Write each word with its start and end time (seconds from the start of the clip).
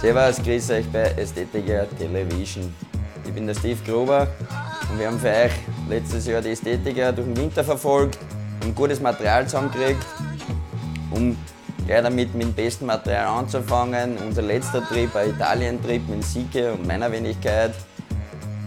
Servus, 0.00 0.42
grüß 0.42 0.70
euch 0.70 0.90
bei 0.90 1.12
Ästhetiker 1.18 1.86
Television. 1.98 2.74
Ich 3.22 3.34
bin 3.34 3.46
der 3.46 3.52
Steve 3.52 3.78
Gruber 3.84 4.26
und 4.90 4.98
wir 4.98 5.08
haben 5.08 5.18
für 5.18 5.28
euch 5.28 5.52
letztes 5.90 6.26
Jahr 6.26 6.40
die 6.40 6.52
Ästhetiker 6.52 7.12
durch 7.12 7.26
den 7.26 7.36
Winter 7.36 7.62
verfolgt 7.62 8.18
und 8.64 8.74
gutes 8.74 8.98
Material 8.98 9.44
zusammengekriegt, 9.44 10.02
um 11.10 11.36
gleich 11.86 12.02
damit 12.02 12.34
mit 12.34 12.44
dem 12.44 12.54
besten 12.54 12.86
Material 12.86 13.26
anzufangen. 13.26 14.16
Unser 14.26 14.40
letzter 14.40 14.82
Trip, 14.88 15.14
ein 15.14 15.30
Italien-Trip 15.32 16.08
mit 16.08 16.24
Sieke 16.24 16.72
und 16.72 16.86
meiner 16.86 17.12
Wenigkeit 17.12 17.74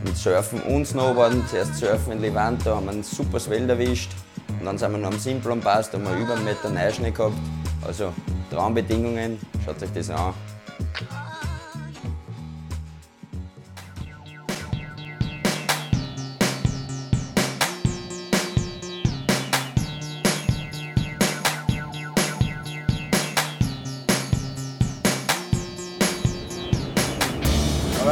mit 0.06 0.16
Surfen 0.16 0.62
und 0.62 0.86
Snowboarden. 0.86 1.48
Zuerst 1.48 1.78
Surfen 1.78 2.12
in 2.14 2.22
Levanto, 2.22 2.76
haben 2.76 2.86
wir 2.86 2.92
einen 2.92 3.02
super 3.02 3.40
Swell 3.40 3.68
erwischt. 3.68 4.12
Und 4.60 4.68
dann 4.68 4.78
sind 4.78 4.92
wir 4.92 5.00
noch 5.00 5.12
am 5.12 5.18
Simplon 5.18 5.62
Pass, 5.62 5.90
da 5.90 5.98
haben 5.98 6.06
wir 6.06 6.16
über 6.16 6.36
einen 6.36 6.46
Meter 6.46 6.70
Neuschnee 6.70 7.10
gehabt. 7.10 7.34
Also 7.88 8.14
Traumbedingungen, 8.52 9.40
schaut 9.66 9.82
euch 9.82 9.90
das 9.96 10.12
an. 10.12 10.36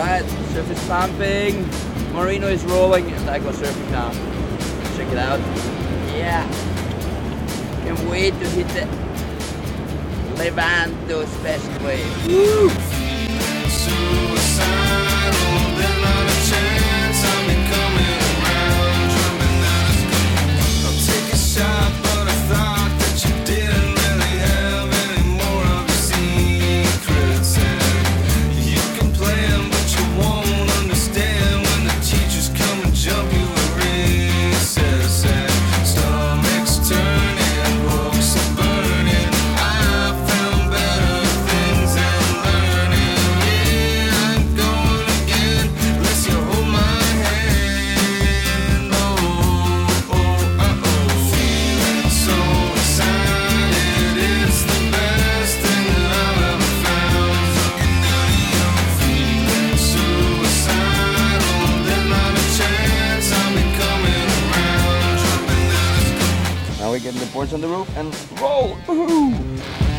Surf 0.02 0.72
is 0.72 0.88
pumping, 0.88 1.70
Marino 2.12 2.48
is 2.48 2.64
rolling, 2.64 3.06
and 3.12 3.30
I 3.30 3.38
go 3.38 3.52
surfing 3.52 3.92
now. 3.92 4.12
Check 4.98 5.12
it 5.12 5.18
out. 5.20 5.40
Yeah. 6.18 6.44
Can't 7.84 8.10
wait 8.10 8.32
to 8.32 8.50
hit 8.50 8.68
the 8.70 8.88
Levanto 10.38 11.28
special 11.28 11.86
wave. 11.86 12.28
Woo! 12.28 14.31
The 67.22 67.32
boards 67.32 67.54
on 67.54 67.62
the 67.62 67.68
roof 67.68 67.88
and 67.98 68.14
roll. 68.42 68.76
Woohoo! 68.88 69.91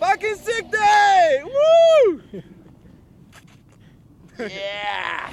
Fucking 0.00 0.36
sick 0.36 0.70
day! 0.70 1.42
Woo! 1.44 2.20
yeah! 4.38 5.30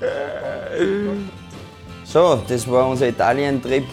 So, 2.04 2.42
das 2.46 2.70
war 2.70 2.88
unser 2.88 3.08
Italien-Trip. 3.08 3.84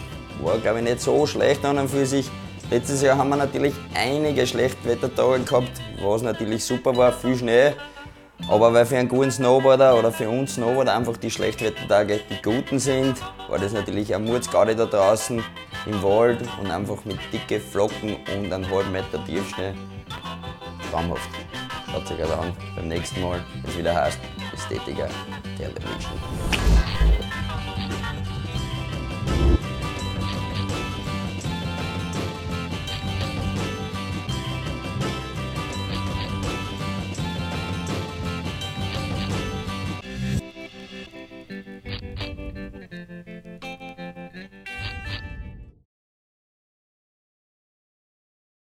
War, 0.42 0.58
glaube 0.58 0.80
ich, 0.80 0.84
nicht 0.84 1.00
so 1.00 1.26
schlecht 1.26 1.64
an 1.64 1.78
und 1.78 1.88
für 1.88 2.04
sich. 2.04 2.28
Letztes 2.70 3.00
Jahr 3.00 3.16
haben 3.16 3.30
wir 3.30 3.36
natürlich 3.36 3.72
einige 3.94 4.46
Schlechtwettertage 4.46 5.42
gehabt, 5.42 5.70
was 6.02 6.20
natürlich 6.20 6.62
super 6.64 6.94
war, 6.96 7.12
viel 7.12 7.36
Schnee. 7.36 7.72
Aber 8.48 8.74
weil 8.74 8.84
für 8.84 8.98
einen 8.98 9.08
guten 9.08 9.30
Snowboarder 9.30 9.98
oder 9.98 10.12
für 10.12 10.28
uns 10.28 10.54
Snowboarder 10.54 10.96
einfach 10.96 11.16
die 11.16 11.30
Schlechtwettertage 11.30 12.20
die 12.28 12.42
guten 12.42 12.78
sind, 12.78 13.16
war 13.48 13.58
das 13.58 13.72
natürlich 13.72 14.14
ein 14.14 14.24
Murzgaudi 14.24 14.74
da 14.76 14.86
draußen 14.86 15.42
im 15.86 16.02
Wald 16.02 16.42
und 16.60 16.70
einfach 16.70 17.04
mit 17.04 17.18
dicke 17.32 17.60
Flocken 17.60 18.16
und 18.34 18.52
einem 18.52 18.70
halben 18.70 18.92
Meter 18.92 19.24
Tiefschnee. 19.24 19.74
Traumhaft. 20.90 21.28
Schaut 21.90 22.10
euch 22.10 22.18
das 22.18 22.30
an. 22.30 22.52
Beim 22.76 22.88
nächsten 22.88 23.20
Mal, 23.20 23.42
wenn 23.62 23.70
es 23.70 23.78
wieder 23.78 23.94
heißt, 23.94 24.18
Ästhetiker 24.52 25.08
Television. 25.56 26.20